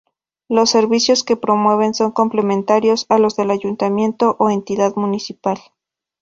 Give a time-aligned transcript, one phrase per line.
[0.49, 5.59] Los servicios que promueve son complementarios a los del ayuntamiento o entidad municipal.